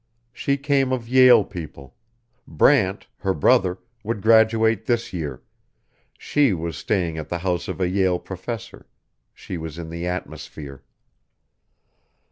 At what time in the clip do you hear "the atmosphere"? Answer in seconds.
9.91-10.81